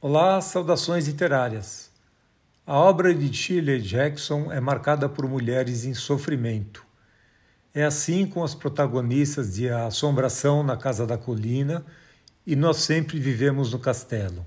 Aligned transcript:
Olá, 0.00 0.40
saudações 0.40 1.08
literárias. 1.08 1.90
A 2.64 2.78
obra 2.78 3.12
de 3.12 3.34
Shirley 3.34 3.80
Jackson 3.80 4.52
é 4.52 4.60
marcada 4.60 5.08
por 5.08 5.28
mulheres 5.28 5.84
em 5.84 5.92
sofrimento. 5.92 6.86
É 7.74 7.82
assim 7.82 8.24
com 8.24 8.44
as 8.44 8.54
protagonistas 8.54 9.54
de 9.54 9.68
A 9.68 9.86
Assombração 9.86 10.62
na 10.62 10.76
Casa 10.76 11.04
da 11.04 11.18
Colina 11.18 11.84
e 12.46 12.54
Nós 12.54 12.76
Sempre 12.76 13.18
Vivemos 13.18 13.72
no 13.72 13.80
Castelo, 13.80 14.46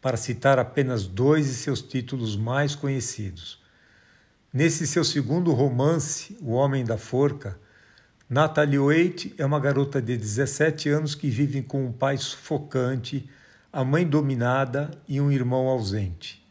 para 0.00 0.16
citar 0.16 0.56
apenas 0.60 1.04
dois 1.04 1.48
de 1.48 1.54
seus 1.54 1.82
títulos 1.82 2.36
mais 2.36 2.76
conhecidos. 2.76 3.60
Nesse 4.52 4.86
seu 4.86 5.02
segundo 5.02 5.52
romance, 5.52 6.38
O 6.40 6.52
Homem 6.52 6.84
da 6.84 6.96
Forca, 6.96 7.58
Natalie 8.28 8.78
Waite 8.78 9.34
é 9.36 9.44
uma 9.44 9.58
garota 9.58 10.00
de 10.00 10.16
17 10.16 10.88
anos 10.90 11.16
que 11.16 11.28
vive 11.28 11.60
com 11.60 11.86
um 11.86 11.92
pai 11.92 12.16
sufocante 12.16 13.28
a 13.72 13.84
mãe 13.84 14.04
dominada 14.04 14.90
e 15.06 15.20
um 15.20 15.30
irmão 15.30 15.68
ausente. 15.68 16.44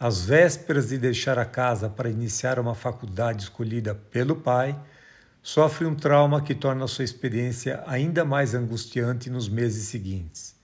Às 0.00 0.24
vésperas 0.24 0.88
de 0.88 0.96
deixar 0.96 1.38
a 1.38 1.44
casa 1.44 1.90
para 1.90 2.08
iniciar 2.08 2.58
uma 2.58 2.74
faculdade 2.74 3.44
escolhida 3.44 3.94
pelo 3.94 4.36
pai, 4.36 4.74
sofre 5.42 5.84
um 5.84 5.94
trauma 5.94 6.40
que 6.40 6.54
torna 6.54 6.86
sua 6.86 7.04
experiência 7.04 7.84
ainda 7.86 8.24
mais 8.24 8.54
angustiante 8.54 9.28
nos 9.28 9.46
meses 9.46 9.88
seguintes. 9.88 10.56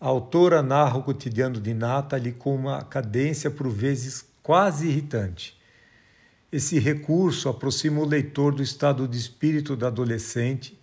A 0.00 0.08
autora 0.08 0.62
narra 0.62 0.96
o 0.96 1.02
cotidiano 1.02 1.60
de 1.60 1.74
Natalie 1.74 2.32
com 2.32 2.54
uma 2.54 2.82
cadência 2.82 3.50
por 3.50 3.68
vezes 3.68 4.24
quase 4.42 4.88
irritante. 4.88 5.60
Esse 6.50 6.78
recurso 6.78 7.50
aproxima 7.50 8.00
o 8.00 8.06
leitor 8.06 8.54
do 8.54 8.62
estado 8.62 9.06
de 9.06 9.18
espírito 9.18 9.76
da 9.76 9.88
adolescente 9.88 10.78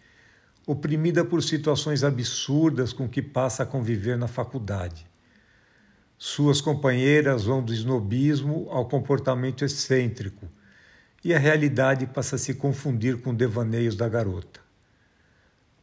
oprimida 0.65 1.25
por 1.25 1.41
situações 1.41 2.03
absurdas 2.03 2.93
com 2.93 3.07
que 3.07 3.21
passa 3.21 3.63
a 3.63 3.65
conviver 3.65 4.17
na 4.17 4.27
faculdade. 4.27 5.05
Suas 6.17 6.61
companheiras 6.61 7.45
vão 7.45 7.63
do 7.63 7.73
snobismo 7.73 8.67
ao 8.69 8.87
comportamento 8.87 9.65
excêntrico, 9.65 10.47
e 11.23 11.33
a 11.33 11.39
realidade 11.39 12.05
passa 12.07 12.35
a 12.35 12.39
se 12.39 12.53
confundir 12.53 13.21
com 13.21 13.33
devaneios 13.33 13.95
da 13.95 14.07
garota. 14.07 14.59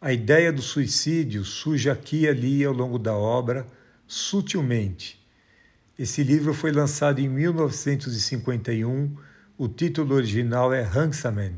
A 0.01 0.13
ideia 0.13 0.53
do 0.53 0.63
suicídio 0.63 1.45
surge 1.45 1.91
aqui 1.91 2.21
e 2.21 2.29
ali 2.29 2.65
ao 2.65 2.73
longo 2.73 2.99
da 2.99 3.15
obra, 3.15 3.67
sutilmente. 4.07 5.19
Esse 5.99 6.23
livro 6.23 6.55
foi 6.55 6.71
lançado 6.71 7.19
em 7.19 7.29
1951, 7.29 9.17
o 9.57 9.67
título 9.67 10.15
original 10.15 10.73
é 10.73 10.83
Hangsaman, 10.83 11.55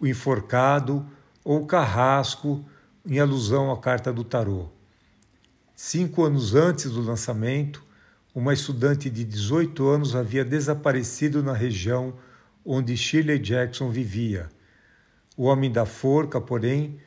o 0.00 0.06
enforcado, 0.06 1.06
ou 1.48 1.64
carrasco, 1.64 2.62
em 3.06 3.18
alusão 3.18 3.72
à 3.72 3.78
carta 3.78 4.12
do 4.12 4.22
tarô. 4.22 4.68
Cinco 5.74 6.22
anos 6.22 6.54
antes 6.54 6.90
do 6.90 7.00
lançamento, 7.00 7.82
uma 8.34 8.52
estudante 8.52 9.08
de 9.08 9.24
18 9.24 9.88
anos 9.88 10.14
havia 10.14 10.44
desaparecido 10.44 11.42
na 11.42 11.54
região 11.54 12.12
onde 12.62 12.94
Shirley 12.98 13.38
Jackson 13.38 13.88
vivia. 13.88 14.50
O 15.38 15.44
Homem 15.44 15.72
da 15.72 15.86
Forca, 15.86 16.38
porém, 16.38 17.00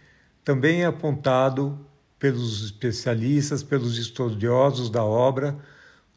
também 0.44 0.81
é 0.81 0.88
apontado 0.88 1.80
pelos 2.17 2.66
especialistas, 2.66 3.62
pelos 3.62 4.00
estudiosos 4.00 4.89
da 4.89 5.03
obra, 5.03 5.56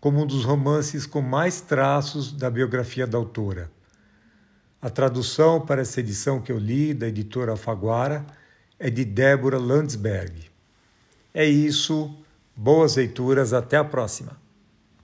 como 0.01 0.23
um 0.23 0.27
dos 0.27 0.47
romances 0.47 1.05
com 1.05 1.21
mais 1.21 1.61
traços 1.61 2.33
da 2.33 2.49
biografia 2.49 3.07
da 3.07 3.19
autora. 3.19 3.71
A 4.85 4.91
tradução 4.91 5.63
para 5.63 5.81
essa 5.81 6.01
edição 6.01 6.43
que 6.43 6.53
eu 6.53 6.59
li, 6.59 6.93
da 6.93 7.09
editora 7.09 7.53
Alfaguara, 7.53 8.23
é 8.79 8.91
de 8.91 9.03
Débora 9.03 9.57
Landsberg. 9.57 10.51
É 11.33 11.47
isso, 11.47 12.15
boas 12.55 12.97
leituras, 12.97 13.55
até 13.55 13.79
a 13.79 13.85
próxima. 13.85 14.37